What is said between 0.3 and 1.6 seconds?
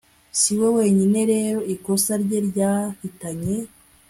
si we wenyine rero